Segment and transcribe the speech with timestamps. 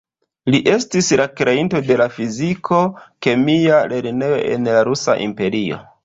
[0.53, 5.79] Li estis la kreinto de la fiziko-kemia lernejo en la Rusa Imperio.